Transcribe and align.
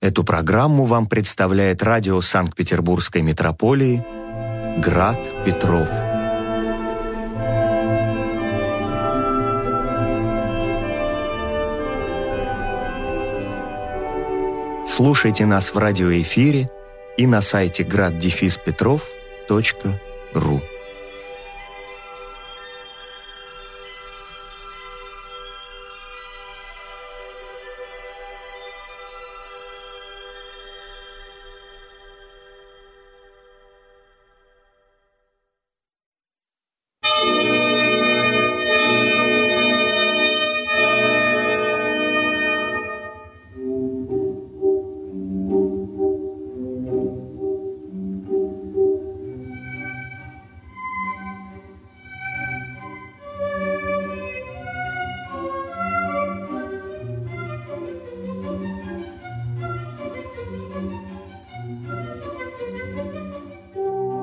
Эту 0.00 0.24
программу 0.24 0.86
вам 0.86 1.06
представляет 1.06 1.82
радио 1.82 2.22
Санкт-Петербургской 2.22 3.20
метрополии 3.20 4.02
«Град 4.78 5.18
Петров». 5.44 5.90
Слушайте 14.88 15.44
нас 15.44 15.74
в 15.74 15.76
радиоэфире 15.76 16.70
и 17.18 17.26
на 17.26 17.42
сайте 17.42 17.82
graddefиспетров.ру. 17.82 20.62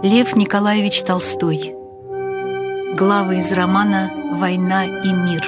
Лев 0.07 0.37
Николаевич 0.37 1.03
Толстой. 1.03 1.75
Главы 2.95 3.39
из 3.39 3.51
романа 3.51 4.09
«Война 4.31 4.85
и 4.85 5.11
мир». 5.11 5.43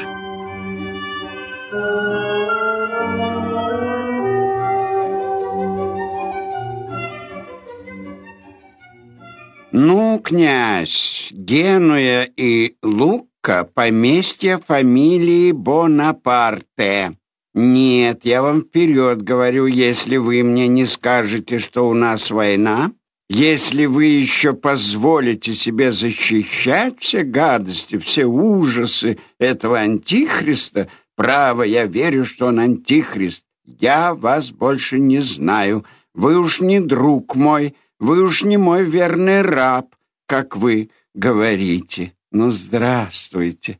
Ну, 9.72 10.20
князь, 10.20 11.30
Генуя 11.32 12.28
и 12.36 12.76
Лука— 12.84 13.64
поместья 13.73 14.58
фамилии 14.58 15.54
Бонапарте. 15.54 17.14
Нет, 17.54 18.26
я 18.26 18.42
вам 18.42 18.64
вперед 18.64 19.22
говорю, 19.22 19.68
если 19.68 20.18
вы 20.18 20.44
мне 20.44 20.68
не 20.68 20.86
скажете, 20.86 21.60
что 21.60 21.88
у 21.88 21.94
нас 21.94 22.30
война, 22.30 22.92
если 23.30 23.86
вы 23.86 24.06
еще 24.06 24.54
позволите 24.54 25.54
себе 25.54 25.92
защищать 25.92 27.00
все 27.00 27.24
гадости, 27.24 28.00
все 28.00 28.26
ужасы 28.26 29.20
этого 29.38 29.80
антихриста, 29.80 30.90
право, 31.16 31.62
я 31.62 31.86
верю, 31.86 32.26
что 32.26 32.48
он 32.48 32.60
антихрист. 32.60 33.46
Я 33.66 34.16
вас 34.16 34.52
больше 34.52 34.98
не 34.98 35.20
знаю. 35.20 35.86
Вы 36.16 36.40
уж 36.40 36.60
не 36.60 36.80
друг 36.80 37.36
мой, 37.36 37.76
вы 38.00 38.24
уж 38.24 38.44
не 38.44 38.58
мой 38.58 38.84
верный 38.84 39.44
раб, 39.44 39.96
как 40.26 40.58
вы 40.58 40.90
говорите. 41.14 42.14
Ну, 42.32 42.50
здравствуйте, 42.50 43.80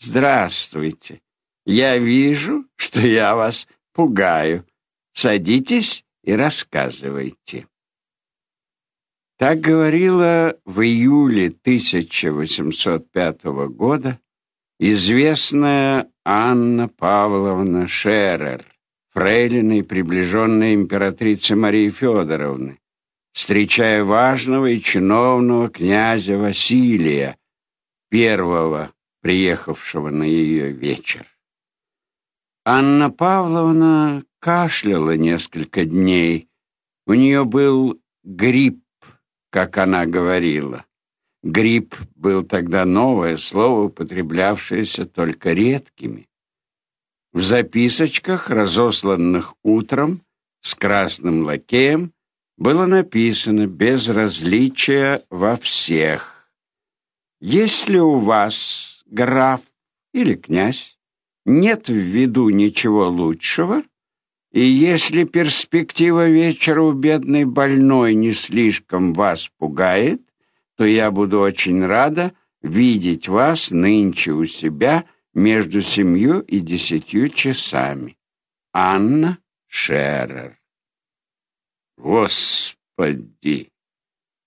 здравствуйте. 0.00 1.20
Я 1.64 1.98
вижу, 1.98 2.64
что 2.76 3.00
я 3.00 3.36
вас 3.36 3.68
пугаю. 3.92 4.66
Садитесь 5.12 6.04
и 6.24 6.32
рассказывайте. 6.32 7.66
Так 9.38 9.60
говорила 9.60 10.56
в 10.64 10.80
июле 10.80 11.46
1805 11.46 13.44
года 13.70 14.18
известная 14.80 16.10
Анна 16.24 16.88
Павловна 16.88 17.86
Шерер, 17.86 18.64
фрейлина 19.10 19.78
и 19.78 19.82
приближенная 19.82 20.74
императрицы 20.74 21.54
Марии 21.54 21.88
Федоровны, 21.88 22.80
встречая 23.32 24.02
важного 24.02 24.70
и 24.70 24.80
чиновного 24.80 25.68
князя 25.68 26.36
Василия, 26.36 27.36
первого 28.10 28.90
приехавшего 29.22 30.10
на 30.10 30.24
ее 30.24 30.72
вечер. 30.72 31.26
Анна 32.64 33.08
Павловна 33.08 34.24
кашляла 34.40 35.16
несколько 35.16 35.84
дней. 35.84 36.48
У 37.06 37.14
нее 37.14 37.44
был 37.44 38.00
грипп 38.24 38.82
как 39.50 39.78
она 39.78 40.06
говорила. 40.06 40.84
Грипп 41.42 41.96
был 42.14 42.42
тогда 42.42 42.84
новое 42.84 43.36
слово, 43.36 43.84
употреблявшееся 43.84 45.06
только 45.06 45.52
редкими. 45.52 46.28
В 47.32 47.42
записочках, 47.42 48.50
разосланных 48.50 49.54
утром 49.62 50.22
с 50.60 50.74
красным 50.74 51.44
лакеем, 51.44 52.12
было 52.56 52.86
написано 52.86 53.66
«Безразличие 53.66 55.24
во 55.30 55.56
всех». 55.56 56.50
Если 57.40 57.98
у 57.98 58.18
вас, 58.18 59.04
граф 59.06 59.60
или 60.12 60.34
князь, 60.34 60.98
нет 61.44 61.88
в 61.88 61.94
виду 61.94 62.48
ничего 62.48 63.08
лучшего, 63.08 63.84
и 64.52 64.60
если 64.60 65.24
перспектива 65.24 66.28
вечера 66.28 66.82
у 66.82 66.92
бедной 66.92 67.44
больной 67.44 68.14
не 68.14 68.32
слишком 68.32 69.12
вас 69.12 69.50
пугает, 69.58 70.22
то 70.76 70.84
я 70.84 71.10
буду 71.10 71.40
очень 71.40 71.84
рада 71.84 72.32
видеть 72.62 73.28
вас 73.28 73.70
нынче 73.70 74.32
у 74.32 74.44
себя 74.46 75.04
между 75.34 75.82
семью 75.82 76.40
и 76.40 76.60
десятью 76.60 77.28
часами. 77.28 78.16
Анна 78.72 79.38
Шерер. 79.66 80.58
Господи, 81.96 83.70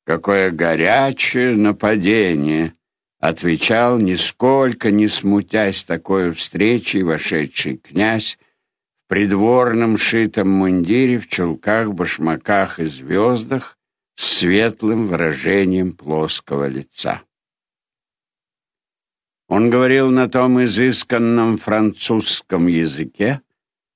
какое 0.06 0.52
горячее 0.52 1.56
нападение! 1.56 2.74
Отвечал, 3.20 4.00
нисколько 4.00 4.90
не 4.90 5.08
смутясь 5.08 5.84
такой 5.84 6.32
встречи, 6.32 6.98
вошедший 6.98 7.78
князь, 7.78 8.40
придворном 9.12 9.98
шитом 9.98 10.50
мундире, 10.50 11.20
в 11.20 11.28
чулках, 11.28 11.92
башмаках 11.92 12.80
и 12.80 12.86
звездах 12.86 13.78
с 14.16 14.38
светлым 14.38 15.08
выражением 15.08 15.92
плоского 15.92 16.70
лица. 16.70 17.22
Он 19.50 19.70
говорил 19.70 20.12
на 20.12 20.30
том 20.30 20.64
изысканном 20.64 21.58
французском 21.58 22.68
языке, 22.68 23.42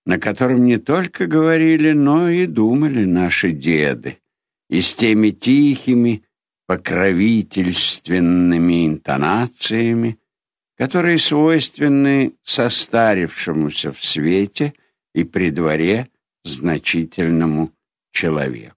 на 0.06 0.20
котором 0.20 0.66
не 0.66 0.80
только 0.80 1.28
говорили, 1.28 1.94
но 1.94 2.30
и 2.30 2.46
думали 2.46 3.06
наши 3.06 3.52
деды, 3.52 4.18
и 4.70 4.82
с 4.82 4.94
теми 4.96 5.30
тихими, 5.30 6.26
покровительственными 6.68 8.86
интонациями, 8.86 10.20
которые 10.76 11.20
свойственны 11.20 12.34
состарившемуся 12.44 13.94
в 13.94 14.03
свете– 14.03 14.74
и 15.16 15.24
при 15.24 15.50
дворе 15.50 16.09
значительному 16.44 17.72
человеку. 18.12 18.76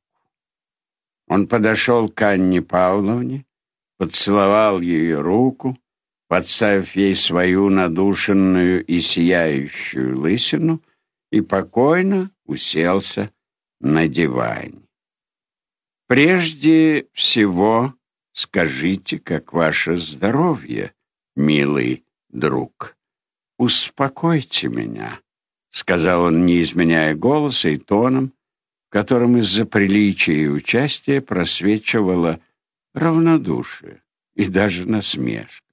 Он 1.26 1.48
подошел 1.48 2.08
к 2.08 2.22
Анне 2.22 2.62
Павловне, 2.62 3.44
поцеловал 3.98 4.80
ее 4.80 5.20
руку, 5.20 5.76
подставив 6.28 6.94
ей 6.94 7.16
свою 7.16 7.68
надушенную 7.70 8.84
и 8.84 9.00
сияющую 9.00 10.18
лысину, 10.18 10.80
и 11.32 11.40
покойно 11.40 12.30
уселся 12.44 13.30
на 13.80 14.06
диване. 14.06 14.82
«Прежде 16.06 17.08
всего 17.12 17.94
скажите, 18.32 19.18
как 19.18 19.52
ваше 19.52 19.96
здоровье, 19.96 20.94
милый 21.34 22.04
друг. 22.30 22.96
Успокойте 23.58 24.68
меня».— 24.68 25.20
сказал 25.78 26.24
он, 26.24 26.44
не 26.44 26.60
изменяя 26.62 27.14
голоса 27.14 27.68
и 27.68 27.76
тоном, 27.76 28.32
в 28.88 28.92
котором 28.92 29.36
из-за 29.38 29.64
приличия 29.64 30.42
и 30.42 30.48
участия 30.48 31.20
просвечивало 31.20 32.40
равнодушие 32.94 34.02
и 34.34 34.46
даже 34.46 34.88
насмешка. 34.88 35.66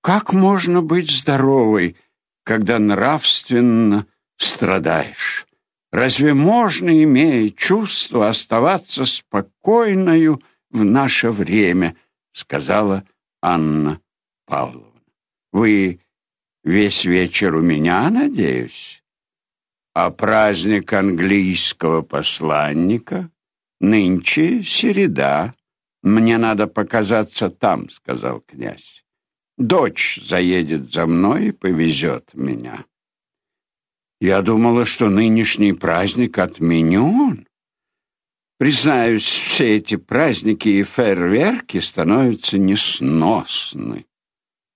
«Как 0.00 0.32
можно 0.32 0.82
быть 0.82 1.10
здоровой, 1.10 1.96
когда 2.42 2.80
нравственно 2.80 4.06
страдаешь? 4.36 5.46
Разве 5.92 6.34
можно, 6.34 6.90
имея 7.04 7.48
чувство, 7.50 8.28
оставаться 8.28 9.04
спокойною 9.04 10.42
в 10.70 10.82
наше 10.84 11.30
время?»— 11.30 11.94
сказала 12.32 13.04
Анна 13.40 14.00
Павловна. 14.46 15.00
«Вы 15.52 16.00
весь 16.64 17.04
вечер 17.04 17.54
у 17.54 17.62
меня, 17.62 18.10
надеюсь?» 18.10 18.91
А 19.94 20.10
праздник 20.10 20.92
английского 20.92 22.02
посланника 22.02 23.30
нынче 23.80 24.62
середа. 24.62 25.54
Мне 26.02 26.38
надо 26.38 26.66
показаться 26.66 27.50
там, 27.50 27.88
сказал 27.90 28.40
князь. 28.40 29.04
Дочь 29.58 30.18
заедет 30.24 30.92
за 30.92 31.06
мной 31.06 31.48
и 31.48 31.52
повезет 31.52 32.30
меня. 32.32 32.84
Я 34.20 34.40
думала, 34.40 34.86
что 34.86 35.10
нынешний 35.10 35.72
праздник 35.72 36.38
отменен. 36.38 37.46
Признаюсь, 38.58 39.26
все 39.26 39.76
эти 39.76 39.96
праздники 39.96 40.68
и 40.68 40.84
фейерверки 40.84 41.80
становятся 41.80 42.58
несносны, 42.58 44.06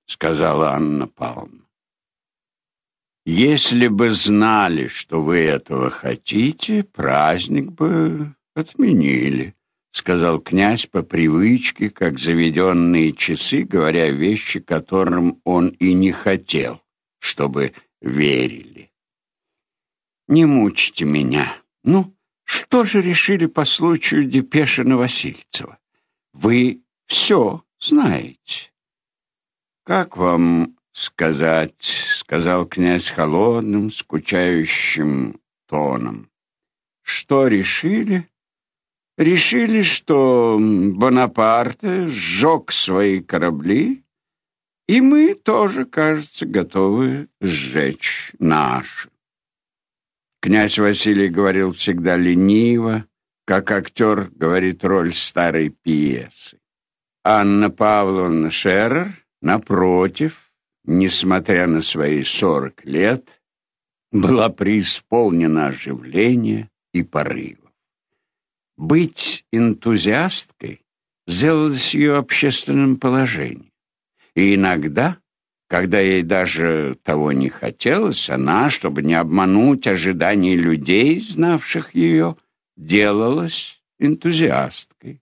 сказала 0.06 0.72
Анна 0.72 1.06
Павловна. 1.06 1.65
Если 3.28 3.88
бы 3.88 4.12
знали, 4.12 4.86
что 4.86 5.20
вы 5.20 5.38
этого 5.38 5.90
хотите, 5.90 6.84
праздник 6.84 7.72
бы 7.72 8.36
отменили, 8.54 9.56
сказал 9.90 10.38
князь 10.38 10.86
по 10.86 11.02
привычке, 11.02 11.90
как 11.90 12.20
заведенные 12.20 13.12
часы, 13.12 13.64
говоря 13.64 14.10
вещи, 14.10 14.60
которым 14.60 15.40
он 15.42 15.70
и 15.70 15.92
не 15.92 16.12
хотел, 16.12 16.80
чтобы 17.18 17.72
верили. 18.00 18.92
Не 20.28 20.44
мучьте 20.44 21.04
меня. 21.04 21.52
Ну, 21.82 22.16
что 22.44 22.84
же 22.84 23.02
решили 23.02 23.46
по 23.46 23.64
случаю 23.64 24.22
Депешина 24.22 24.98
Васильцева? 24.98 25.78
Вы 26.32 26.80
все 27.06 27.64
знаете. 27.80 28.70
Как 29.82 30.16
вам 30.16 30.75
сказать, 30.96 31.74
сказал 31.82 32.64
князь 32.64 33.10
холодным, 33.10 33.90
скучающим 33.90 35.38
тоном. 35.68 36.30
Что 37.02 37.48
решили? 37.48 38.28
Решили, 39.18 39.82
что 39.82 40.58
Бонапарт 40.58 41.80
сжег 41.82 42.72
свои 42.72 43.20
корабли, 43.20 44.04
и 44.88 45.02
мы 45.02 45.34
тоже, 45.34 45.84
кажется, 45.84 46.46
готовы 46.46 47.28
сжечь 47.42 48.32
наши. 48.38 49.10
Князь 50.40 50.78
Василий 50.78 51.28
говорил 51.28 51.72
всегда 51.72 52.16
лениво, 52.16 53.04
как 53.44 53.70
актер 53.70 54.30
говорит 54.34 54.82
роль 54.82 55.12
старой 55.12 55.68
пьесы. 55.68 56.58
Анна 57.22 57.68
Павловна 57.68 58.50
Шерер, 58.50 59.08
напротив, 59.42 60.46
несмотря 60.86 61.66
на 61.66 61.82
свои 61.82 62.22
сорок 62.22 62.84
лет, 62.84 63.42
была 64.12 64.48
преисполнена 64.48 65.68
оживления 65.68 66.70
и 66.92 67.02
порывов. 67.02 67.72
Быть 68.76 69.44
энтузиасткой 69.52 70.84
сделалось 71.26 71.94
ее 71.94 72.16
общественным 72.16 72.96
положением. 72.96 73.72
И 74.34 74.54
иногда 74.54 75.18
когда 75.68 75.98
ей 75.98 76.22
даже 76.22 76.96
того 77.02 77.32
не 77.32 77.48
хотелось, 77.48 78.30
она, 78.30 78.70
чтобы 78.70 79.02
не 79.02 79.14
обмануть 79.14 79.86
ожидания 79.86 80.54
людей, 80.54 81.18
знавших 81.18 81.94
ее, 81.94 82.36
делалась 82.76 83.82
энтузиасткой. 83.98 85.20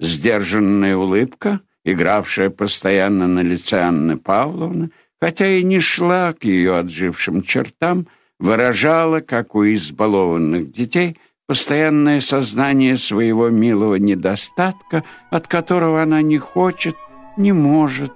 Сдержанная 0.00 0.96
улыбка, 0.96 1.60
игравшая 1.86 2.50
постоянно 2.50 3.28
на 3.28 3.40
лице 3.40 3.80
Анны 3.80 4.18
Павловны, 4.18 4.90
хотя 5.20 5.46
и 5.46 5.62
не 5.62 5.80
шла 5.80 6.32
к 6.32 6.44
ее 6.44 6.78
отжившим 6.78 7.42
чертам, 7.42 8.08
выражала, 8.40 9.20
как 9.20 9.54
у 9.54 9.64
избалованных 9.64 10.70
детей, 10.72 11.16
постоянное 11.46 12.20
сознание 12.20 12.96
своего 12.96 13.50
милого 13.50 13.94
недостатка, 13.94 15.04
от 15.30 15.46
которого 15.46 16.02
она 16.02 16.22
не 16.22 16.38
хочет, 16.38 16.96
не 17.36 17.52
может 17.52 18.12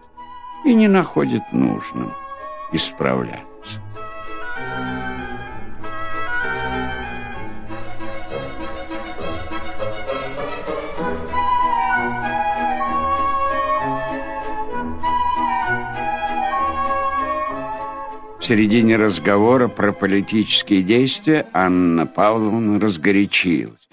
и 0.64 0.74
не 0.74 0.88
находит 0.88 1.42
нужным 1.52 2.12
исправляться. 2.72 3.49
В 18.40 18.44
середине 18.46 18.96
разговора 18.96 19.68
про 19.68 19.92
политические 19.92 20.82
действия 20.82 21.46
Анна 21.52 22.06
Павловна 22.06 22.80
разгорячилась. 22.80 23.90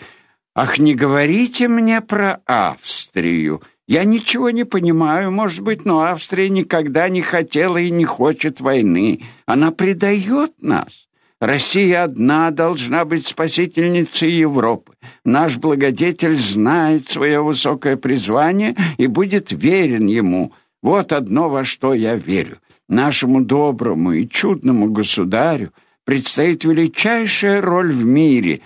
«Ах, 0.56 0.80
не 0.80 0.96
говорите 0.96 1.68
мне 1.68 2.00
про 2.00 2.40
Австрию!» 2.46 3.62
Я 3.90 4.06
ничего 4.06 4.50
не 4.50 4.64
понимаю, 4.66 5.32
может 5.32 5.62
быть, 5.62 5.86
но 5.86 6.02
Австрия 6.02 6.50
никогда 6.50 7.08
не 7.08 7.22
хотела 7.22 7.78
и 7.78 7.90
не 7.90 8.04
хочет 8.06 8.60
войны. 8.60 9.22
Она 9.46 9.72
предает 9.72 10.52
нас. 10.62 11.08
Россия 11.40 12.04
одна 12.04 12.52
должна 12.52 13.06
быть 13.06 13.28
спасительницей 13.28 14.32
Европы. 14.32 14.94
Наш 15.24 15.58
благодетель 15.58 16.38
знает 16.38 17.08
свое 17.08 17.42
высокое 17.42 17.96
призвание 17.96 18.76
и 18.98 19.08
будет 19.08 19.52
верен 19.52 20.08
ему. 20.08 20.54
Вот 20.82 21.12
одно, 21.14 21.50
во 21.50 21.64
что 21.64 21.94
я 21.94 22.16
верю. 22.16 22.60
Нашему 22.88 23.42
доброму 23.42 24.14
и 24.14 24.28
чудному 24.28 24.90
государю 24.90 25.74
предстоит 26.06 26.64
величайшая 26.64 27.62
роль 27.62 27.92
в 27.92 28.06
мире, 28.06 28.62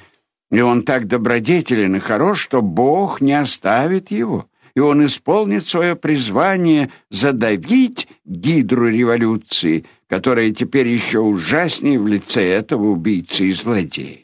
и 0.51 0.61
он 0.61 0.83
так 0.83 1.07
добродетелен 1.07 1.95
и 1.95 1.99
хорош, 1.99 2.41
что 2.41 2.61
Бог 2.61 3.21
не 3.21 3.33
оставит 3.33 4.11
его 4.11 4.47
и 4.75 4.79
он 4.79 5.05
исполнит 5.05 5.65
свое 5.65 5.95
призвание 5.95 6.91
задавить 7.09 8.07
гидру 8.25 8.89
революции, 8.89 9.85
которая 10.07 10.51
теперь 10.51 10.87
еще 10.87 11.19
ужаснее 11.19 11.99
в 11.99 12.07
лице 12.07 12.43
этого 12.43 12.87
убийцы 12.87 13.45
и 13.45 13.51
злодея. 13.51 14.19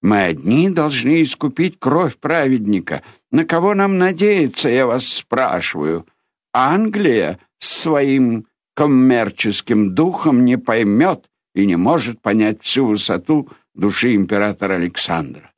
Мы 0.00 0.22
одни 0.22 0.68
должны 0.68 1.22
искупить 1.22 1.78
кровь 1.78 2.16
праведника. 2.16 3.02
На 3.30 3.44
кого 3.44 3.74
нам 3.74 3.98
надеяться, 3.98 4.68
я 4.68 4.86
вас 4.86 5.06
спрашиваю? 5.06 6.06
Англия 6.52 7.38
с 7.58 7.68
своим 7.68 8.46
коммерческим 8.74 9.94
духом 9.94 10.44
не 10.44 10.58
поймет 10.58 11.30
и 11.54 11.66
не 11.66 11.76
может 11.76 12.20
понять 12.20 12.62
всю 12.62 12.86
высоту 12.86 13.48
души 13.74 14.14
императора 14.14 14.74
Александра. 14.74 15.52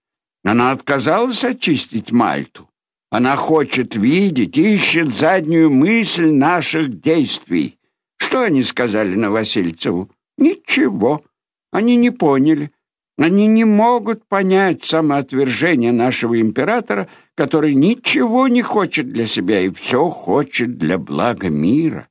Она 0.45 0.73
отказалась 0.73 1.45
очистить 1.45 2.13
Мальту. 2.13 2.69
Она 3.11 3.37
хочет 3.37 3.95
видеть, 3.95 4.59
ищет 4.59 5.15
заднюю 5.15 5.71
мысль 5.71 6.31
наших 6.31 7.01
действий. 7.01 7.79
Что 8.17 8.43
они 8.43 8.63
сказали 8.63 9.15
на 9.15 9.31
Васильцеву? 9.31 10.11
Ничего. 10.37 11.25
Они 11.73 11.97
не 11.97 12.11
поняли. 12.11 12.73
Они 13.17 13.47
не 13.47 13.65
могут 13.65 14.27
понять 14.27 14.83
самоотвержение 14.83 15.93
нашего 15.93 16.41
императора, 16.41 17.09
который 17.37 17.75
ничего 17.75 18.49
не 18.49 18.63
хочет 18.63 19.13
для 19.13 19.27
себя 19.27 19.61
и 19.61 19.71
все 19.71 20.09
хочет 20.09 20.77
для 20.77 20.99
блага 20.99 21.49
мира. 21.49 22.09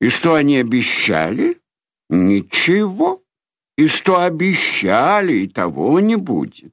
И 0.00 0.08
что 0.08 0.34
они 0.34 0.56
обещали? 0.56 1.58
Ничего. 2.08 3.22
И 3.76 3.86
что 3.86 4.20
обещали, 4.20 5.32
и 5.34 5.48
того 5.48 6.00
не 6.00 6.16
будет. 6.16 6.72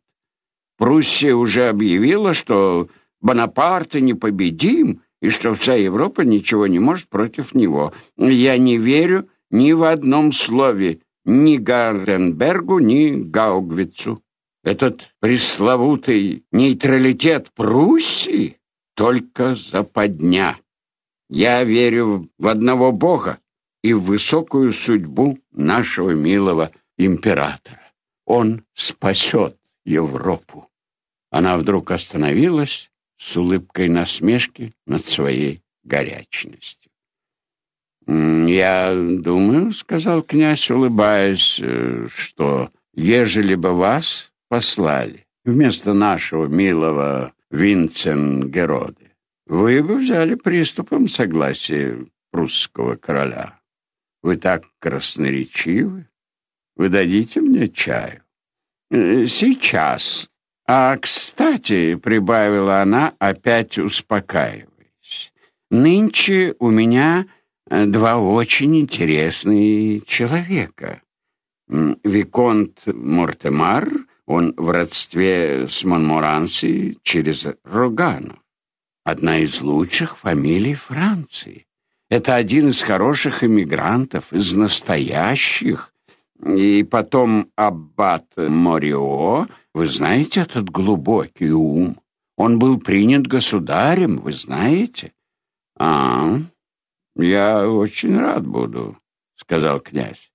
Пруссия 0.78 1.34
уже 1.34 1.70
объявила, 1.70 2.34
что 2.34 2.90
Бонапарт 3.22 3.96
непобедим, 3.96 5.02
и 5.22 5.30
что 5.30 5.56
вся 5.56 5.74
Европа 5.74 6.22
ничего 6.22 6.68
не 6.68 6.80
может 6.80 7.10
против 7.10 7.56
него. 7.56 7.94
Я 8.18 8.58
не 8.58 8.78
верю 8.78 9.28
ни 9.50 9.72
в 9.72 9.84
одном 9.84 10.32
слове 10.32 11.00
ни 11.26 11.58
Гарденбергу, 11.58 12.80
ни 12.80 13.16
Гаугвицу. 13.16 14.24
Этот 14.64 15.14
пресловутый 15.20 16.46
нейтралитет 16.52 17.52
Пруссии 17.54 18.58
только 18.96 19.56
западня. 19.56 20.58
Я 21.30 21.64
верю 21.64 22.30
в 22.38 22.48
одного 22.48 22.92
Бога 22.92 23.40
и 23.84 23.94
в 23.94 24.04
высокую 24.04 24.72
судьбу 24.72 25.40
нашего 25.52 26.12
милого 26.12 26.72
императора. 26.98 27.82
Он 28.26 28.64
спасет 28.74 29.58
Европу. 29.86 30.70
Она 31.30 31.58
вдруг 31.58 31.92
остановилась 31.92 32.92
с 33.18 33.38
улыбкой 33.38 33.90
насмешки 33.90 34.74
над 34.86 35.06
своей 35.06 35.62
горячностью. 35.84 36.92
«Я 38.08 38.94
думаю,— 38.96 39.72
сказал 39.74 40.22
князь, 40.22 40.70
улыбаясь,— 40.72 41.62
что, 42.08 42.70
ежели 42.94 43.56
бы 43.56 43.74
вас 43.74 44.32
послали 44.48 45.28
вместо 45.44 45.94
нашего 45.94 46.46
милого 46.48 47.34
Винцен 47.52 48.50
Героды, 48.50 49.07
вы 49.48 49.84
бы 49.84 49.98
взяли 49.98 50.36
приступом 50.36 51.08
согласие 51.08 52.08
прусского 52.32 52.96
короля. 52.96 53.60
Вы 54.22 54.38
так 54.38 54.66
красноречивы. 54.80 56.08
Вы 56.76 56.90
дадите 56.90 57.42
мне 57.42 57.68
чаю?» 57.68 58.24
Э, 58.90 59.26
сейчас. 59.26 60.30
А, 60.66 60.98
кстати, 60.98 61.96
прибавила 61.96 62.82
она, 62.82 63.14
опять 63.20 63.78
успокаиваясь. 63.78 65.34
Нынче 65.70 66.56
у 66.60 66.70
меня 66.70 67.26
э, 67.70 67.86
два 67.86 68.18
очень 68.18 68.80
интересные 68.80 70.02
человека. 70.02 71.02
Виконт 71.70 72.84
Мортемар, 72.86 73.90
он 74.26 74.54
в 74.56 74.70
родстве 74.72 75.68
с 75.68 75.84
Монморанси 75.84 76.98
через 77.04 77.46
Роганов. 77.66 78.40
Одна 79.08 79.40
из 79.40 79.62
лучших 79.62 80.18
фамилий 80.18 80.74
Франции. 80.74 81.66
Это 82.10 82.36
один 82.36 82.68
из 82.68 82.82
хороших 82.82 83.42
эмигрантов, 83.42 84.34
из 84.34 84.54
настоящих. 84.54 85.94
И 86.46 86.84
потом 86.84 87.50
аббат 87.56 88.26
Морио, 88.36 89.48
вы 89.74 89.86
знаете 89.86 90.42
этот 90.42 90.70
глубокий 90.70 91.54
ум? 91.54 92.02
Он 92.36 92.60
был 92.60 92.82
принят 92.82 93.28
государем, 93.28 94.18
вы 94.18 94.34
знаете? 94.34 95.14
А, 95.80 96.42
я 97.16 97.66
очень 97.66 98.20
рад 98.20 98.46
буду, 98.46 98.98
сказал 99.36 99.80
князь. 99.80 100.34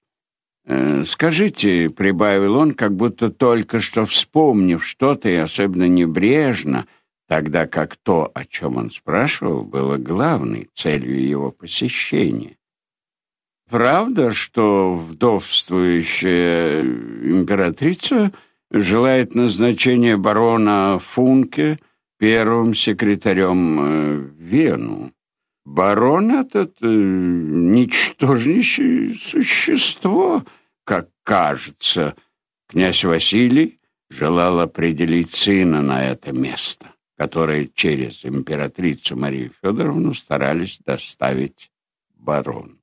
«Э, 0.64 1.04
«Скажите»,— 1.04 1.90
прибавил 1.96 2.56
он, 2.56 2.72
как 2.72 2.96
будто 2.96 3.30
только 3.30 3.80
что 3.80 4.06
вспомнив 4.06 4.82
что-то 4.82 5.28
и 5.28 5.34
особенно 5.34 5.88
небрежно, 5.88 6.86
тогда 7.32 7.66
как 7.66 7.96
то, 7.96 8.30
о 8.34 8.44
чем 8.44 8.76
он 8.76 8.90
спрашивал, 8.90 9.64
было 9.64 9.96
главной 9.96 10.68
целью 10.74 11.18
его 11.18 11.50
посещения. 11.50 12.58
«Правда, 13.70 14.32
что 14.32 14.94
вдовствующая 14.94 16.82
императрица 16.82 18.34
желает 18.70 19.34
назначения 19.34 20.18
барона 20.18 20.98
Функе 21.00 21.78
первым 22.18 22.74
секретарем 22.74 23.78
э, 23.80 24.28
Вену?» 24.36 25.14
Барон 25.64 26.32
этот 26.32 26.76
э, 26.82 26.86
ничтожнейшее 26.86 29.14
существо, 29.14 30.44
как 30.84 31.08
кажется. 31.22 32.14
Князь 32.68 33.04
Василий 33.04 33.80
желал 34.10 34.60
определить 34.60 35.32
сына 35.32 35.80
на 35.80 36.04
это 36.04 36.32
место, 36.32 36.91
которое 37.22 37.66
через 37.66 38.24
императрицу 38.24 39.16
Марию 39.16 39.52
Федоровну 39.62 40.14
старались 40.14 40.78
доставить 40.84 41.70
барону. 42.14 42.78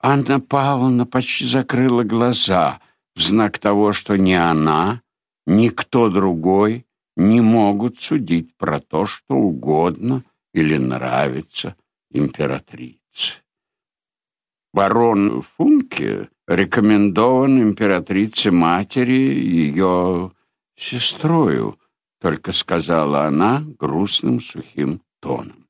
Анна 0.00 0.40
Павловна 0.40 1.06
почти 1.06 1.46
закрыла 1.46 2.04
глаза 2.04 2.80
в 3.14 3.20
знак 3.20 3.58
того, 3.58 3.92
что 3.92 4.16
ни 4.16 4.32
она, 4.32 5.02
ни 5.46 5.68
кто 5.68 6.10
другой 6.10 6.86
не 7.16 7.40
могут 7.40 8.00
судить 8.00 8.56
про 8.56 8.80
то, 8.80 9.06
что 9.06 9.34
угодно— 9.34 10.22
или 10.54 10.76
нравится 10.78 11.76
императрице. 12.10 13.42
Барон 14.72 15.42
Функе 15.42 16.30
рекомендован 16.46 17.60
императрице-матери 17.60 19.12
ее 19.12 20.32
сестрою, 20.76 21.78
только 22.24 22.52
сказала 22.52 23.24
она 23.24 23.62
грустным 23.78 24.40
сухим 24.40 25.02
тоном. 25.20 25.66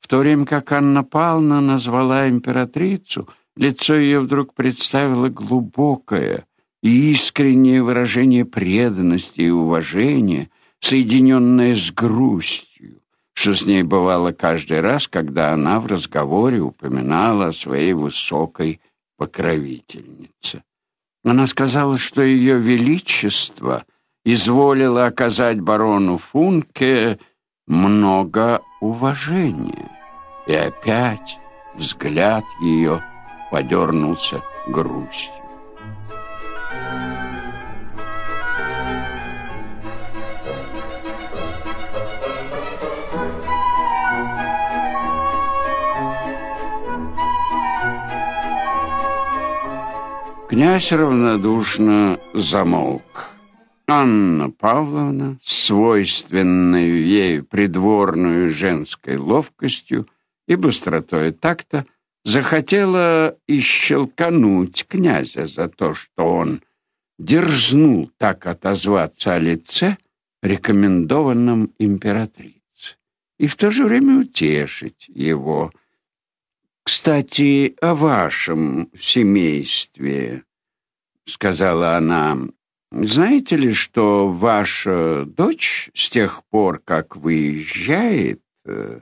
В 0.00 0.08
то 0.08 0.18
время 0.18 0.44
как 0.44 0.72
Анна 0.72 1.04
Павловна 1.04 1.60
назвала 1.60 2.28
императрицу, 2.28 3.28
лицо 3.54 3.94
ее 3.94 4.18
вдруг 4.18 4.54
представило 4.54 5.28
глубокое 5.28 6.46
и 6.82 7.12
искреннее 7.12 7.84
выражение 7.84 8.44
преданности 8.44 9.42
и 9.42 9.50
уважения, 9.50 10.50
соединенное 10.80 11.76
с 11.76 11.92
грустью 11.92 13.00
что 13.36 13.52
с 13.52 13.66
ней 13.66 13.82
бывало 13.82 14.30
каждый 14.30 14.80
раз, 14.80 15.08
когда 15.08 15.52
она 15.52 15.80
в 15.80 15.86
разговоре 15.86 16.60
упоминала 16.60 17.48
о 17.48 17.52
своей 17.52 17.92
высокой 17.92 18.80
покровительнице. 19.16 20.62
Она 21.24 21.48
сказала, 21.48 21.98
что 21.98 22.22
ее 22.22 22.60
величество 22.60 23.84
изволило 24.24 25.06
оказать 25.06 25.60
барону 25.60 26.18
Функе 26.18 27.18
много 27.66 28.62
уважения. 28.80 29.90
И 30.46 30.54
опять 30.54 31.38
взгляд 31.74 32.44
ее 32.60 33.02
подернулся 33.50 34.42
грустью. 34.66 35.32
Князь 50.48 50.92
равнодушно 50.92 52.18
замолк. 52.32 53.33
Анна 54.00 54.50
Павловна, 54.50 55.38
свойственную 55.42 57.06
ей 57.06 57.42
придворную 57.42 58.50
женской 58.50 59.16
ловкостью 59.16 60.08
и 60.48 60.56
быстротой 60.56 61.32
такта, 61.32 61.86
захотела 62.24 63.36
ищелкануть 63.46 64.86
князя 64.88 65.46
за 65.46 65.68
то, 65.68 65.94
что 65.94 66.24
он 66.24 66.62
дерзнул 67.18 68.10
так 68.18 68.46
отозваться 68.46 69.34
о 69.34 69.38
лице, 69.38 69.96
рекомендованном 70.42 71.72
императрице, 71.78 72.96
и 73.38 73.46
в 73.46 73.56
то 73.56 73.70
же 73.70 73.84
время 73.84 74.20
утешить 74.20 75.06
его– 75.08 75.70
«Кстати, 76.84 77.74
о 77.80 77.94
вашем 77.94 78.90
семействе»,— 78.94 80.44
сказала 81.24 81.96
она. 81.96 82.38
«Знаете 82.94 83.56
ли, 83.56 83.72
что 83.72 84.28
ваша 84.28 85.24
дочь 85.26 85.90
с 85.94 86.08
тех 86.10 86.44
пор, 86.48 86.78
как 86.78 87.16
выезжает, 87.16 88.40
э, 88.64 89.00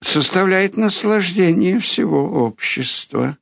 составляет 0.00 0.76
наслаждение 0.76 1.80
всего 1.80 2.44
общества? 2.44 3.36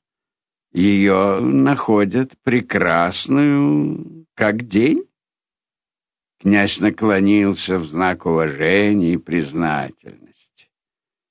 Ее 0.72 1.40
находят 1.40 2.32
прекрасную, 2.42 4.24
как 4.34 4.66
день?» 4.66 5.04
Князь 6.40 6.80
наклонился 6.80 7.78
в 7.78 7.84
знак 7.84 8.24
уважения 8.24 9.12
и 9.12 9.18
признательности. 9.18 10.70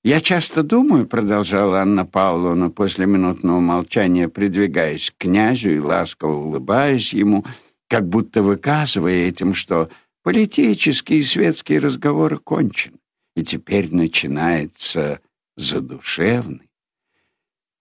«Я 0.03 0.21
часто 0.21 0.61
думаю»,— 0.61 1.07
продолжала 1.07 1.81
Анна 1.81 2.05
Павловна 2.05 2.69
после 2.69 3.07
минутного 3.07 3.59
молчания, 3.59 4.29
придвигаясь 4.29 5.09
к 5.09 5.23
князю 5.23 5.71
и 5.71 5.79
ласково 5.79 6.35
улыбаясь 6.35 7.13
ему, 7.13 7.43
как 7.89 8.07
будто 8.07 8.43
выказывая 8.43 9.27
этим, 9.27 9.53
что 9.53 9.89
политические 10.23 11.19
и 11.19 11.23
светские 11.23 11.79
разговоры 11.79 12.37
кончены, 12.37 12.99
и 13.35 13.43
теперь 13.43 13.93
начинается 13.93 15.19
задушевный. 15.57 16.69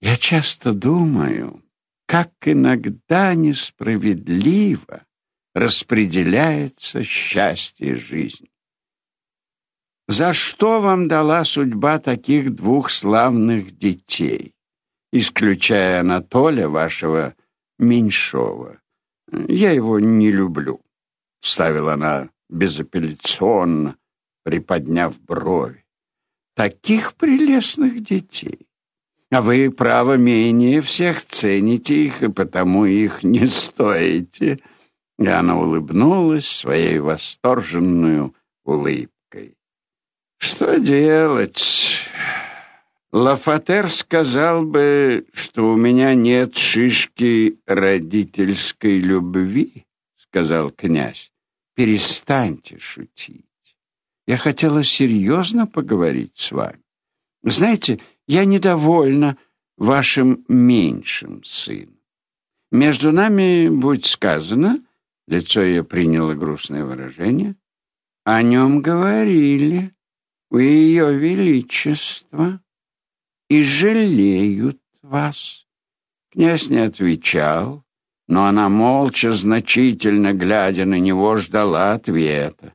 «Я 0.00 0.16
часто 0.16 0.72
думаю, 0.72 1.62
как 2.06 2.32
иногда 2.44 3.34
несправедливо 3.34 5.04
распределяется 5.54 7.02
счастье 7.02 7.96
жизни. 7.96 8.50
За 10.06 10.32
что 10.32 10.80
вам 10.80 11.06
дала 11.06 11.44
судьба 11.44 11.98
таких 11.98 12.54
двух 12.54 12.88
славных 12.88 13.72
детей, 13.76 14.54
исключая 15.12 16.00
Анатолия, 16.00 16.68
вашего 16.68 17.34
меньшого? 17.78 18.80
Я 19.30 19.72
его 19.72 20.00
не 20.00 20.30
люблю,— 20.30 20.80
вставила 21.40 21.94
она 21.94 22.30
безапелляционно, 22.48 23.96
приподняв 24.42 25.20
брови. 25.20 25.84
Таких 26.54 27.14
прелестных 27.14 28.00
детей. 28.00 28.66
А 29.30 29.42
вы, 29.42 29.70
право, 29.70 30.16
менее 30.16 30.80
всех 30.80 31.22
цените 31.24 32.06
их, 32.06 32.22
и 32.22 32.28
потому 32.28 32.86
их 32.86 33.22
не 33.22 33.46
стоите. 33.46 34.58
И 35.18 35.26
она 35.26 35.58
улыбнулась 35.58 36.48
своей 36.48 36.98
восторженную 36.98 38.34
улыбкой. 38.64 39.56
Что 40.38 40.78
делать? 40.78 42.07
Лафатер 43.12 43.88
сказал 43.88 44.64
бы, 44.64 45.26
что 45.32 45.72
у 45.72 45.76
меня 45.76 46.14
нет 46.14 46.56
шишки 46.56 47.58
родительской 47.66 48.98
любви, 48.98 49.86
сказал 50.16 50.70
князь. 50.70 51.32
Перестаньте 51.74 52.78
шутить. 52.78 53.46
Я 54.26 54.36
хотела 54.36 54.84
серьезно 54.84 55.66
поговорить 55.66 56.36
с 56.36 56.52
вами. 56.52 56.82
Знаете, 57.42 57.98
я 58.26 58.44
недовольна 58.44 59.38
вашим 59.76 60.44
меньшим 60.48 61.42
сыном. 61.44 61.98
Между 62.70 63.10
нами, 63.12 63.68
будь 63.68 64.04
сказано, 64.04 64.82
Лицо 65.28 65.60
ее 65.60 65.84
приняло 65.84 66.34
грустное 66.34 66.86
выражение. 66.86 67.54
О 68.24 68.40
нем 68.40 68.80
говорили 68.80 69.94
у 70.50 70.56
ее 70.56 71.14
величества 71.14 72.62
и 73.48 73.62
жалеют 73.62 74.80
вас. 75.02 75.66
Князь 76.30 76.68
не 76.68 76.78
отвечал, 76.78 77.84
но 78.26 78.46
она 78.46 78.68
молча, 78.68 79.32
значительно 79.32 80.32
глядя 80.34 80.84
на 80.84 80.98
него, 80.98 81.36
ждала 81.38 81.92
ответа. 81.92 82.74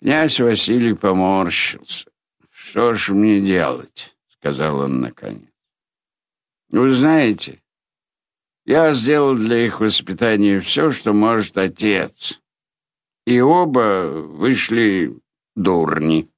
Князь 0.00 0.40
Василий 0.40 0.94
поморщился. 0.94 2.10
«Что 2.50 2.94
ж 2.94 3.10
мне 3.10 3.40
делать?»— 3.40 4.16
сказал 4.28 4.80
он 4.80 5.00
наконец. 5.00 5.50
«Вы 6.70 6.90
знаете, 6.90 7.62
я 8.64 8.94
сделал 8.94 9.34
для 9.34 9.66
их 9.66 9.80
воспитания 9.80 10.60
все, 10.60 10.90
что 10.90 11.12
может 11.12 11.58
отец. 11.58 12.40
И 13.26 13.40
оба 13.40 14.08
вышли 14.10 15.16
дурни. 15.54 16.31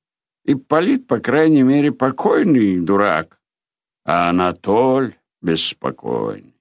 И 0.45 0.55
Полит, 0.55 1.07
по 1.07 1.21
крайней 1.21 1.63
мере, 1.63 1.91
покойный 1.91 2.79
дурак, 2.79 3.39
а 4.05 4.29
Анатоль 4.29 5.15
беспокойный. 5.41 6.55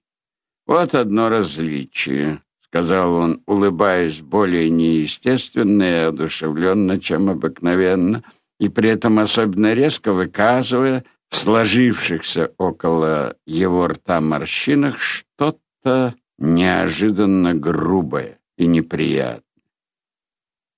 Вот 0.65 0.95
одно 0.95 1.29
различие, 1.29 2.41
сказал 2.61 3.15
он, 3.15 3.43
улыбаясь 3.45 4.21
более 4.21 4.69
неестественно 4.69 5.83
и 5.83 6.07
одушевленно, 6.07 6.99
чем 6.99 7.29
обыкновенно, 7.29 8.23
и 8.59 8.69
при 8.69 8.89
этом 8.89 9.19
особенно 9.19 9.73
резко 9.73 10.13
выказывая 10.13 11.03
в 11.29 11.35
сложившихся 11.35 12.53
около 12.57 13.35
его 13.45 13.87
рта 13.87 14.21
морщинах 14.21 14.99
что-то 14.99 16.15
неожиданно 16.37 17.53
грубое 17.53 18.39
и 18.57 18.65
неприятное. 18.65 19.52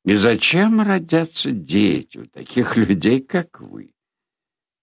И 0.06 0.14
зачем 0.14 0.82
родятся 0.82 1.50
дети 1.50 2.20
у 2.20 2.26
таких 2.28 2.78
людей, 2.78 3.22
как 3.22 3.60
вы? 3.60 3.92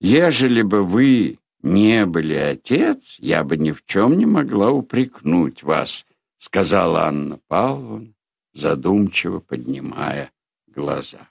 Ежели 0.00 0.62
бы 0.62 0.82
вы 0.82 1.38
не 1.62 2.06
были 2.06 2.34
отец, 2.34 3.18
я 3.20 3.44
бы 3.44 3.56
ни 3.56 3.70
в 3.70 3.84
чем 3.86 4.18
не 4.18 4.26
могла 4.26 4.72
упрекнуть 4.72 5.62
вас, 5.62 6.06
сказала 6.38 7.04
Анна 7.04 7.38
Павловна, 7.46 8.12
задумчиво 8.52 9.38
поднимая 9.38 10.32
глаза. 10.66 11.30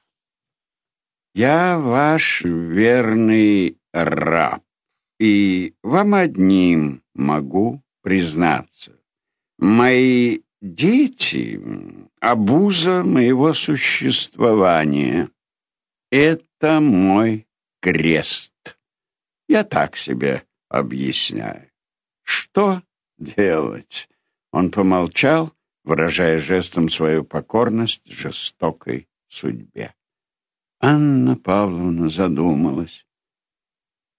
Я 1.35 1.77
ваш 1.77 2.45
верный 2.45 3.77
раб, 3.91 4.63
и 5.19 5.75
вам 5.83 6.13
одним 6.13 7.03
могу 7.13 7.83
признаться. 8.01 8.97
Мои 9.57 10.39
Дети— 10.61 11.59
обуза 12.19 13.03
моего 13.03 13.51
существования. 13.51 15.29
Это 16.11 16.79
мой 16.79 17.47
крест. 17.79 18.77
Я 19.47 19.63
так 19.63 19.97
себе 19.97 20.43
объясняю. 20.69 21.71
Что 22.21 22.83
делать? 23.17 24.07
Он 24.51 24.69
помолчал, 24.69 25.51
выражая 25.83 26.39
жестом 26.39 26.89
свою 26.89 27.23
покорность 27.23 28.05
жестокой 28.05 29.07
судьбе. 29.29 29.95
Анна 30.79 31.37
Павловна 31.37 32.07
задумалась. 32.07 33.07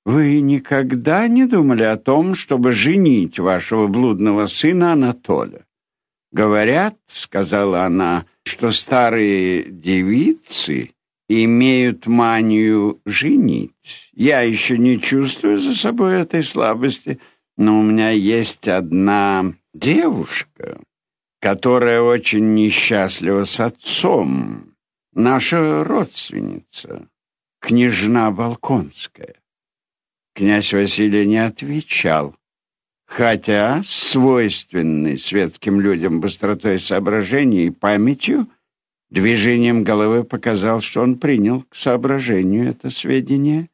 «Вы 0.05 0.41
никогда 0.41 1.29
не 1.29 1.47
думали 1.47 1.85
о 1.85 1.97
том, 1.97 2.35
чтобы 2.35 2.73
женить 2.73 3.39
вашего 3.39 3.87
блудного 3.87 4.47
сына 4.47 4.95
Анатолия?» 4.95 5.67
«Говорят,— 6.33 6.97
сказала 7.07 7.85
она,— 7.85 8.25
что 8.43 8.71
старые 8.71 9.65
девицы 9.65 10.93
имеют 11.29 12.07
манию 12.07 13.01
женить. 13.05 14.11
Я 14.15 14.41
еще 14.41 14.79
не 14.79 15.01
чувствую 15.01 15.61
за 15.61 15.75
собой 15.75 16.21
этой 16.21 16.43
слабости, 16.43 17.21
но 17.59 17.79
у 17.79 17.83
меня 17.83 18.11
есть 18.11 18.67
одна 18.67 19.53
девушка, 19.75 20.81
которая 21.39 22.01
очень 22.01 22.55
несчастлива 22.55 23.45
с 23.45 23.61
отцом, 23.61 24.75
наша 25.13 25.85
родственница, 25.85 27.09
княжна 27.61 28.31
Балконская. 28.31 29.35
Князь 30.35 30.73
Василий 30.73 31.27
не 31.27 31.45
отвечал 31.45 32.35
хотя 33.13 33.83
свойственный 33.85 35.19
светским 35.19 35.83
людям 35.83 36.21
быстротой 36.21 36.81
соображения 36.81 37.67
и 37.67 37.71
памятью, 37.71 38.47
движением 39.11 39.85
головы 39.85 40.25
показал, 40.25 40.81
что 40.81 41.03
он 41.03 41.19
принял 41.19 41.63
к 41.65 41.75
соображению 41.75 42.71
это 42.71 42.89
сведение. 42.89 43.69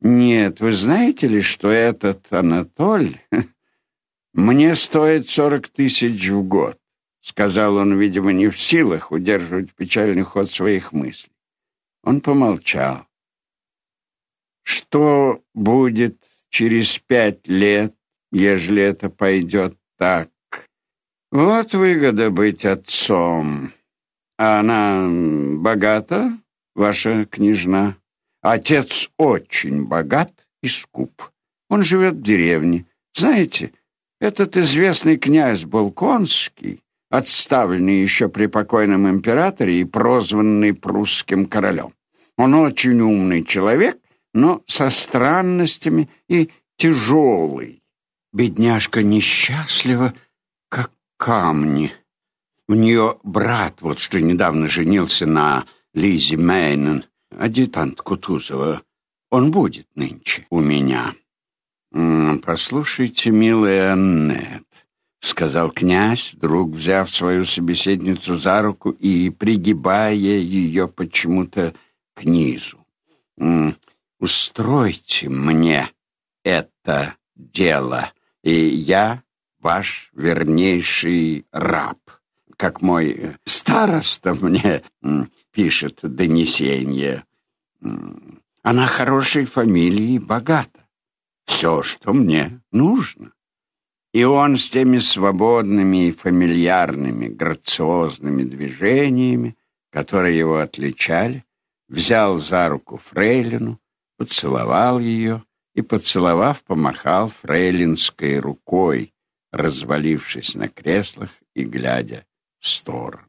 «Нет, 0.00 0.60
вы 0.60 0.70
знаете 0.70 1.26
ли, 1.26 1.40
что 1.40 1.68
этот 1.68 2.32
Анатоль 2.32 3.16
мне 4.32 4.76
стоит 4.76 5.28
сорок 5.28 5.68
тысяч 5.68 6.28
в 6.28 6.44
год?»— 6.44 6.78
сказал 7.20 7.74
он, 7.74 7.98
видимо, 7.98 8.32
не 8.32 8.50
в 8.50 8.60
силах 8.60 9.10
удерживать 9.10 9.74
печальный 9.74 10.22
ход 10.22 10.48
своих 10.48 10.92
мыслей. 10.92 11.32
Он 12.04 12.20
помолчал. 12.20 13.04
«Что 14.62 15.42
будет 15.54 16.22
через 16.50 17.00
пять 17.00 17.48
лет?» 17.48 17.97
Ежели 18.32 18.82
это 18.82 19.10
пойдет 19.10 19.76
так. 19.98 20.30
Вот 21.30 21.74
выгода 21.74 22.30
быть 22.30 22.64
отцом. 22.64 23.72
А 24.38 24.60
она 24.60 25.08
богата, 25.56 26.38
ваша 26.74 27.26
княжна? 27.26 27.96
Отец 28.40 29.10
очень 29.18 29.84
богат 29.84 30.32
и 30.62 30.68
скуп. 30.68 31.30
Он 31.68 31.82
живет 31.82 32.14
в 32.14 32.22
деревне. 32.22 32.86
Знаете, 33.14 33.72
этот 34.20 34.56
известный 34.56 35.16
князь 35.16 35.64
Балконский, 35.64 36.80
отставленный 37.10 38.00
еще 38.00 38.28
при 38.28 38.46
покойном 38.46 39.08
императоре 39.08 39.80
и 39.80 39.84
прозванный 39.84 40.72
прусским 40.72 41.46
королем. 41.46 41.94
Он 42.36 42.54
очень 42.54 43.00
умный 43.00 43.44
человек, 43.44 43.98
но 44.32 44.62
со 44.66 44.90
странностями 44.90 46.08
и 46.28 46.50
тяжелый. 46.76 47.82
Бедняжка 48.32 49.02
несчастлива, 49.02 50.12
как 50.68 50.92
камни. 51.16 51.92
У 52.68 52.74
нее 52.74 53.18
брат, 53.22 53.80
вот 53.80 53.98
что 53.98 54.20
недавно 54.20 54.68
женился 54.68 55.24
на 55.24 55.64
Лизе 55.94 56.36
Мейнен, 56.36 57.04
адъютант 57.30 58.02
Кутузова. 58.02 58.82
Он 59.30 59.50
будет 59.50 59.88
нынче 59.94 60.46
у 60.50 60.60
меня. 60.60 61.14
«Послушайте, 62.44 63.30
милая 63.30 63.94
Аннет»,— 63.94 64.86
сказал 65.20 65.70
князь, 65.70 66.34
вдруг 66.34 66.72
взяв 66.72 67.14
свою 67.14 67.46
собеседницу 67.46 68.36
за 68.36 68.60
руку 68.60 68.90
и 68.90 69.30
пригибая 69.30 70.12
ее 70.12 70.86
почему-то 70.86 71.74
к 72.14 72.24
низу. 72.24 72.86
«Устройте 74.20 75.30
мне 75.30 75.90
это 76.44 77.14
дело 77.34 78.12
и 78.48 78.68
я 78.68 79.22
ваш 79.60 80.10
вернейший 80.14 81.46
раб. 81.52 81.98
Как 82.56 82.80
мой 82.80 83.10
э, 83.10 83.36
староста 83.44 84.34
мне 84.34 84.82
пишет 85.52 85.98
донесение. 86.02 87.24
Она 88.62 88.86
хорошей 88.86 89.44
фамилии 89.44 90.18
богата. 90.18 90.80
Все, 91.44 91.82
что 91.82 92.14
мне 92.14 92.60
нужно. 92.72 93.32
И 94.14 94.24
он 94.24 94.56
с 94.56 94.70
теми 94.70 94.98
свободными 94.98 96.08
и 96.08 96.12
фамильярными, 96.12 97.26
грациозными 97.26 98.44
движениями, 98.44 99.56
которые 99.90 100.38
его 100.38 100.58
отличали, 100.58 101.44
взял 101.88 102.38
за 102.38 102.70
руку 102.70 102.96
Фрейлину, 102.96 103.78
поцеловал 104.16 104.98
ее 105.00 105.44
и, 105.78 105.82
поцеловав, 105.82 106.64
помахал 106.64 107.28
фрейлинской 107.28 108.40
рукой, 108.40 109.14
развалившись 109.52 110.56
на 110.56 110.68
креслах 110.68 111.30
и 111.54 111.62
глядя 111.62 112.26
в 112.58 112.66
сторону. 112.66 113.28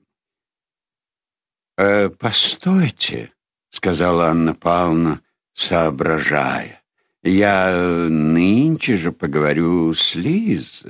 «Э, 1.78 2.10
«Постойте»,— 2.10 3.34
сказала 3.70 4.30
Анна 4.30 4.56
Павловна, 4.56 5.22
соображая. 5.54 6.82
«Я 7.22 8.08
нынче 8.10 8.98
же 8.98 9.12
поговорю 9.12 9.94
с 9.94 10.16
Лиз, 10.16 10.84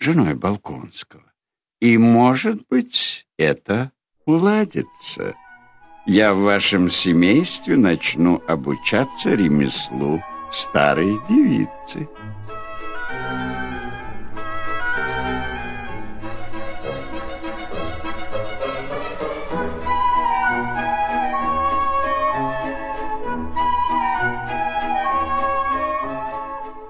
женой 0.00 0.34
Балконского, 0.34 1.32
и, 1.80 1.96
может 1.96 2.66
быть, 2.68 3.28
это 3.36 3.92
уладится. 4.24 5.36
Я 6.06 6.34
в 6.34 6.38
вашем 6.38 6.90
семействе 6.90 7.76
начну 7.76 8.42
обучаться 8.48 9.34
ремеслу 9.34 10.20
старой 10.50 11.18
девицы. 11.28 12.08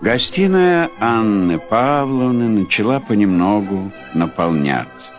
Гостиная 0.00 0.88
Анны 1.00 1.58
Павловны 1.58 2.48
начала 2.48 2.98
понемногу 2.98 3.92
наполняться. 4.14 5.12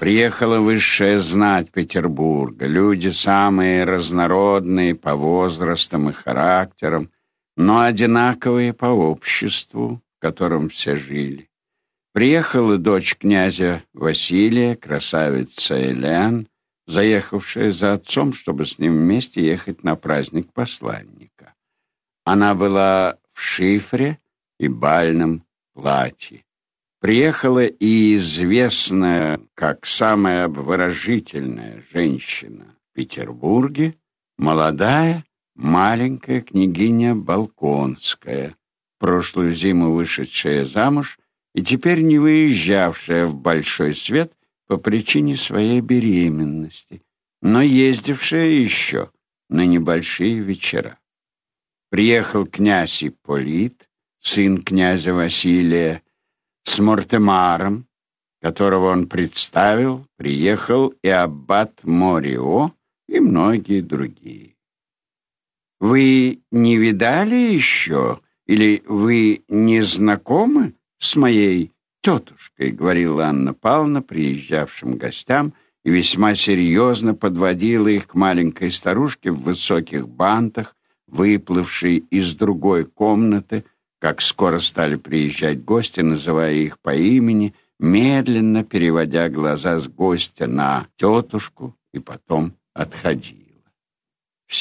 Приехала 0.00 0.58
высшая 0.58 1.20
знать 1.20 1.70
Петербурга, 1.70 2.66
люди 2.66 3.10
самые 3.10 3.84
разнородные 3.84 4.96
по 4.96 5.14
возрастам 5.14 6.10
и 6.10 6.12
характерам, 6.12 7.10
но 7.56 7.82
одинаковые 7.82 8.72
по 8.72 8.86
обществу, 8.86 10.02
в 10.16 10.20
котором 10.20 10.68
все 10.68 10.96
жили. 10.96 11.48
Приехала 12.12 12.78
дочь 12.78 13.16
князя 13.16 13.82
Василия, 13.92 14.76
красавица 14.76 15.90
Элен, 15.90 16.48
заехавшая 16.86 17.70
за 17.70 17.94
отцом, 17.94 18.32
чтобы 18.32 18.66
с 18.66 18.78
ним 18.78 18.98
вместе 18.98 19.44
ехать 19.44 19.82
на 19.82 19.96
праздник 19.96 20.52
посланника. 20.52 21.54
Она 22.24 22.54
была 22.54 23.18
в 23.32 23.40
шифре 23.40 24.18
и 24.58 24.68
бальном 24.68 25.44
платье. 25.72 26.44
Приехала 27.00 27.64
и 27.64 28.16
известная 28.16 29.40
как 29.54 29.84
самая 29.84 30.44
обворожительная 30.44 31.82
женщина 31.92 32.76
в 32.90 32.94
Петербурге, 32.94 33.94
молодая, 34.38 35.24
маленькая 35.54 36.40
княгиня 36.40 37.14
Балконская, 37.14 38.56
прошлую 38.98 39.52
зиму 39.52 39.92
вышедшая 39.92 40.64
замуж 40.64 41.18
и 41.54 41.62
теперь 41.62 42.02
не 42.02 42.18
выезжавшая 42.18 43.26
в 43.26 43.36
большой 43.36 43.94
свет 43.94 44.32
по 44.66 44.76
причине 44.76 45.36
своей 45.36 45.80
беременности, 45.80 47.02
но 47.42 47.62
ездившая 47.62 48.48
еще 48.48 49.10
на 49.48 49.66
небольшие 49.66 50.40
вечера. 50.40 50.98
Приехал 51.90 52.46
князь 52.46 53.04
Ипполит, 53.04 53.88
сын 54.18 54.62
князя 54.62 55.14
Василия, 55.14 56.02
с 56.64 56.78
Мортемаром, 56.78 57.86
которого 58.40 58.90
он 58.90 59.06
представил, 59.06 60.06
приехал 60.16 60.88
и 61.02 61.08
аббат 61.08 61.84
Морио 61.84 62.72
и 63.06 63.20
многие 63.20 63.80
другие. 63.80 64.53
«Вы 65.84 66.40
не 66.50 66.78
видали 66.78 67.34
еще 67.34 68.20
или 68.46 68.82
вы 68.86 69.44
не 69.48 69.82
знакомы 69.82 70.72
с 70.96 71.14
моей 71.14 71.72
тетушкой?»— 72.00 72.70
говорила 72.80 73.26
Анна 73.26 73.52
Павловна 73.52 74.00
приезжавшим 74.00 74.96
гостям 74.96 75.52
и 75.84 75.90
весьма 75.90 76.36
серьезно 76.36 77.14
подводила 77.14 77.88
их 77.88 78.06
к 78.06 78.14
маленькой 78.14 78.70
старушке 78.70 79.30
в 79.30 79.42
высоких 79.42 80.08
бантах, 80.08 80.74
выплывшей 81.06 81.98
из 81.98 82.34
другой 82.34 82.86
комнаты, 82.86 83.66
как 83.98 84.22
скоро 84.22 84.60
стали 84.60 84.96
приезжать 84.96 85.66
гости, 85.66 86.00
называя 86.00 86.54
их 86.54 86.78
по 86.78 86.94
имени, 86.94 87.54
медленно 87.78 88.64
переводя 88.64 89.28
глаза 89.28 89.78
с 89.78 89.86
гостя 89.88 90.46
на 90.46 90.86
тетушку 90.96 91.76
и 91.92 91.98
потом 91.98 92.54
отходила. 92.72 93.43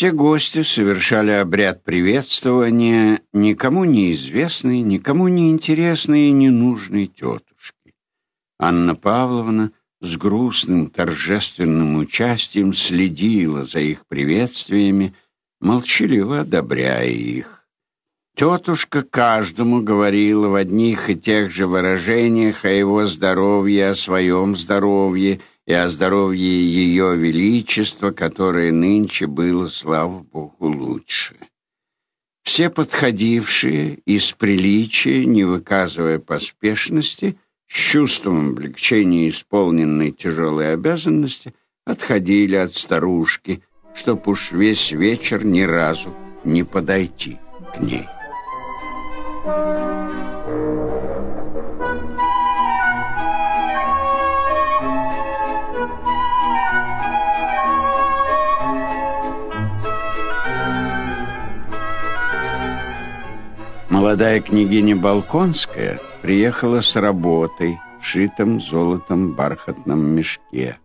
Все 0.03 0.11
гости 0.11 0.63
совершали 0.63 1.31
обряд 1.31 1.85
приветствования 1.85 3.21
никому 3.31 3.85
неизвестной, 3.85 4.81
никому 4.81 5.29
не 5.29 5.49
интересной 5.49 6.27
и 6.27 6.31
ненужной 6.31 7.07
тетушки. 7.07 7.95
Анна 8.59 8.95
Павловна 8.95 9.71
с 10.01 10.17
грустным 10.17 10.87
торжественным 10.87 11.95
участием 11.95 12.73
следила 12.73 13.63
за 13.63 13.79
их 13.79 14.05
приветствиями, 14.05 15.15
молчаливо 15.61 16.41
одобряя 16.41 17.07
их. 17.07 17.65
Тетушка 18.35 19.03
каждому 19.03 19.81
говорила 19.81 20.49
в 20.49 20.55
одних 20.55 21.09
и 21.09 21.15
тех 21.15 21.49
же 21.49 21.65
выражениях 21.65 22.65
о 22.65 22.69
его 22.69 23.05
здоровье, 23.05 23.91
о 23.91 23.95
своем 23.95 24.57
здоровье 24.57 25.39
и 25.65 25.73
о 25.73 25.89
здоровье 25.89 26.65
ее 26.65 27.15
величества, 27.15 28.11
которое 28.11 28.71
нынче 28.71 29.27
было, 29.27 29.67
слава 29.67 30.19
Богу, 30.19 30.67
лучше. 30.67 31.35
Все 32.43 32.69
подходившие 32.69 33.99
из 34.05 34.33
приличия, 34.33 35.25
не 35.25 35.45
выказывая 35.45 36.19
поспешности, 36.19 37.37
с 37.67 37.73
чувством 37.73 38.49
облегчения 38.49 39.29
исполненной 39.29 40.11
тяжелой 40.11 40.73
обязанности, 40.73 41.53
отходили 41.85 42.57
от 42.57 42.73
старушки, 42.73 43.63
чтоб 43.95 44.27
уж 44.27 44.51
весь 44.51 44.91
вечер 44.91 45.45
ни 45.45 45.61
разу 45.61 46.13
не 46.43 46.63
подойти 46.63 47.39
к 47.73 47.79
ней. 47.79 48.07
Молодая 63.93 64.41
княгиня 64.41 64.95
Балконская 64.95 66.01
приехала 66.23 66.81
с 66.81 66.95
работой 66.95 67.77
в 68.01 68.03
шитом 68.03 68.59
золотом 68.59 69.33
бархатном 69.33 70.03
мешке. 70.15 70.79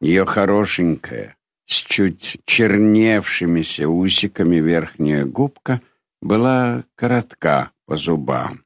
Ее 0.00 0.26
хорошенькая, 0.26 1.36
с 1.66 1.74
чуть 1.74 2.40
черневшимися 2.44 3.88
усиками 3.88 4.56
верхняя 4.56 5.24
губка 5.24 5.80
была 6.20 6.82
коротка 6.96 7.70
по 7.86 7.94
зубам. 7.94 8.64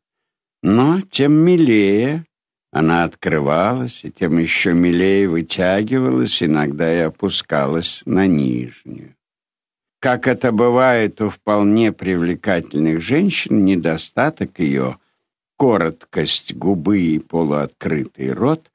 Но 0.63 1.03
тем 1.03 1.33
милее 1.35 2.25
она 2.73 3.05
открывалась, 3.05 4.07
и 4.07 4.11
тем 4.11 4.39
еще 4.39 4.73
милее 4.73 5.29
вытягивалась, 5.29 6.43
иногда 6.43 6.91
и 6.95 7.01
опускалась 7.01 8.01
на 8.07 8.27
нижнюю. 8.27 9.16
Как 10.07 10.29
это 10.29 10.53
бывает 10.53 11.21
у 11.21 11.31
вполне 11.31 11.91
привлекательных 11.91 13.01
женщин, 13.01 13.65
недостаток 13.65 14.61
ее, 14.61 14.99
короткость 15.59 16.55
губы 16.55 17.01
и 17.01 17.19
полуоткрытый 17.19 18.31
рот, 18.31 18.71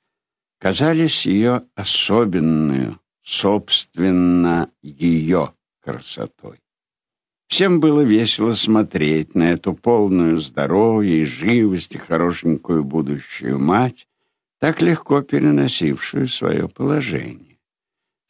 казались 0.59 1.25
ее 1.25 1.63
особенную, 1.73 2.99
собственно, 3.23 4.69
ее 4.81 5.53
красотой. 5.79 6.59
Всем 7.47 7.79
было 7.79 8.01
весело 8.01 8.51
смотреть 8.51 9.33
на 9.33 9.53
эту 9.53 9.73
полную 9.73 10.37
здоровья 10.37 11.15
и 11.15 11.23
живости 11.23 11.95
хорошенькую 11.95 12.83
будущую 12.83 13.57
мать, 13.57 14.05
так 14.59 14.81
легко 14.81 15.21
переносившую 15.21 16.27
свое 16.27 16.67
положение. 16.67 17.50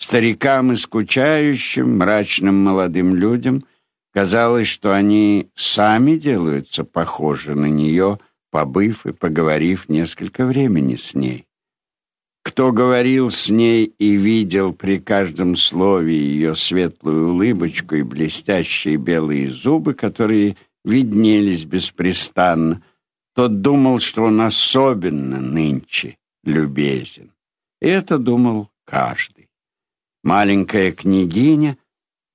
Старикам 0.01 0.71
и 0.71 0.75
скучающим, 0.75 1.99
мрачным 1.99 2.55
молодым 2.55 3.15
людям 3.15 3.65
казалось, 4.11 4.65
что 4.65 4.95
они 4.95 5.51
сами 5.53 6.15
делаются 6.15 6.83
похожи 6.83 7.53
на 7.53 7.67
нее, 7.67 8.17
побыв 8.49 9.05
и 9.05 9.13
поговорив 9.13 9.89
несколько 9.89 10.47
времени 10.47 10.95
с 10.95 11.13
ней. 11.13 11.45
Кто 12.43 12.71
говорил 12.71 13.29
с 13.29 13.49
ней 13.49 13.93
и 13.99 14.15
видел 14.15 14.73
при 14.73 14.97
каждом 14.97 15.55
слове 15.55 16.17
ее 16.17 16.55
светлую 16.55 17.33
улыбочку 17.33 17.93
и 17.93 18.01
блестящие 18.01 18.97
белые 18.97 19.49
зубы, 19.49 19.93
которые 19.93 20.57
виднелись 20.83 21.65
беспрестанно, 21.65 22.83
тот 23.35 23.61
думал, 23.61 23.99
что 23.99 24.23
он 24.23 24.41
особенно 24.41 25.39
нынче 25.39 26.17
любезен. 26.43 27.31
И 27.79 27.87
это 27.87 28.17
думал 28.17 28.71
каждый. 28.83 29.40
Маленькая 30.23 30.91
княгиня, 30.91 31.77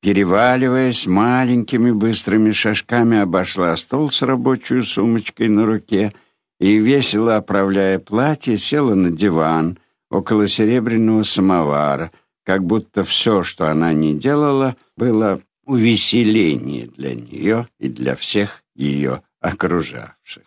переваливаясь 0.00 1.06
маленькими 1.06 1.92
быстрыми 1.92 2.50
шажками, 2.50 3.18
обошла 3.18 3.76
стол 3.76 4.10
с 4.10 4.22
рабочей 4.22 4.82
сумочкой 4.82 5.48
на 5.48 5.66
руке 5.66 6.12
и, 6.58 6.76
весело 6.78 7.36
оправляя 7.36 7.98
платье, 7.98 8.58
села 8.58 8.94
на 8.94 9.10
диван 9.10 9.78
около 10.10 10.48
серебряного 10.48 11.22
самовара, 11.22 12.10
как 12.44 12.64
будто 12.64 13.04
все, 13.04 13.42
что 13.42 13.70
она 13.70 13.92
не 13.92 14.14
делала, 14.14 14.76
было 14.96 15.42
увеселение 15.64 16.86
для 16.86 17.14
нее 17.14 17.68
и 17.78 17.88
для 17.88 18.16
всех 18.16 18.62
ее 18.74 19.22
окружавших. 19.40 20.44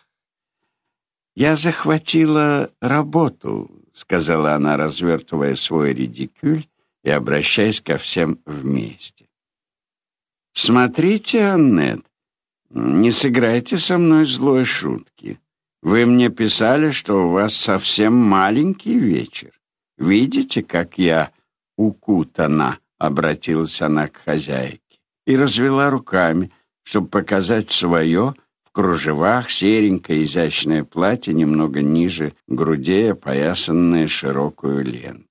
«Я 1.36 1.56
захватила 1.56 2.70
работу»,— 2.80 3.70
сказала 3.92 4.54
она, 4.54 4.76
развертывая 4.76 5.54
свой 5.56 5.94
редикюль 5.94 6.66
и 7.04 7.10
обращаясь 7.10 7.80
ко 7.80 7.98
всем 7.98 8.38
вместе. 8.46 9.26
«Смотрите, 10.52 11.44
Аннет, 11.44 12.04
не 12.70 13.12
сыграйте 13.12 13.78
со 13.78 13.98
мной 13.98 14.26
злой 14.26 14.64
шутки. 14.64 15.40
Вы 15.82 16.04
мне 16.06 16.28
писали, 16.28 16.90
что 16.90 17.26
у 17.26 17.30
вас 17.30 17.54
совсем 17.54 18.14
маленький 18.14 18.98
вечер. 18.98 19.52
Видите, 19.96 20.62
как 20.62 20.98
я 20.98 21.30
укутана?»— 21.76 22.78
обратилась 22.98 23.80
она 23.80 24.08
к 24.08 24.18
хозяйке 24.18 24.80
и 25.26 25.36
развела 25.36 25.90
руками, 25.90 26.50
чтобы 26.82 27.08
показать 27.08 27.70
свое 27.70 28.34
в 28.64 28.72
кружевах, 28.72 29.50
серенькое 29.50 30.24
изящное 30.24 30.84
платье, 30.84 31.32
немного 31.32 31.82
ниже 31.82 32.34
грудей, 32.46 33.12
опоясанное 33.12 34.06
широкую 34.06 34.84
лентой. 34.84 35.29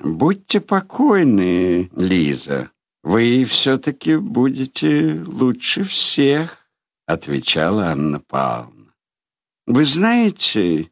«Будьте 0.00 0.60
покойны, 0.60 1.90
Лиза, 1.96 2.70
вы 3.02 3.44
все-таки 3.44 4.16
будете 4.16 5.24
лучше 5.26 5.82
всех»,— 5.82 6.68
отвечала 7.06 7.86
Анна 7.86 8.20
Павловна. 8.20 8.94
«Вы 9.66 9.84
знаете, 9.84 10.90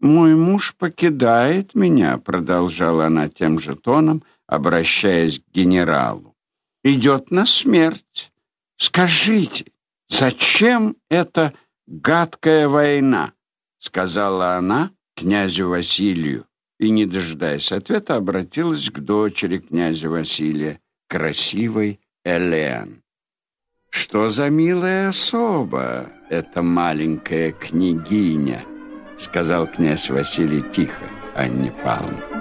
мой 0.00 0.34
муж 0.34 0.74
покидает 0.74 1.76
меня»,— 1.76 2.18
продолжала 2.24 3.06
она 3.06 3.28
тем 3.28 3.60
же 3.60 3.76
тоном, 3.76 4.24
обращаясь 4.48 5.38
к 5.38 5.54
генералу. 5.54 6.34
«Идет 6.82 7.30
на 7.30 7.46
смерть. 7.46 8.32
Скажите, 8.76 9.66
зачем 10.08 10.96
эта 11.08 11.54
гадкая 11.86 12.68
война?»— 12.68 13.32
сказала 13.78 14.56
она 14.56 14.90
князю 15.14 15.68
Василию 15.68 16.47
и, 16.78 16.90
не 16.90 17.06
дожидаясь 17.06 17.72
ответа, 17.72 18.16
обратилась 18.16 18.90
к 18.90 19.00
дочери 19.00 19.58
князя 19.58 20.08
Василия, 20.08 20.80
красивой 21.08 22.00
Элен. 22.24 23.02
«Что 23.90 24.28
за 24.28 24.50
милая 24.50 25.08
особа 25.08 26.10
эта 26.30 26.62
маленькая 26.62 27.52
княгиня?»— 27.52 28.64
сказал 29.16 29.66
князь 29.66 30.10
Василий 30.10 30.62
тихо 30.70 31.04
Анне 31.34 31.72
Павловне. 31.72 32.37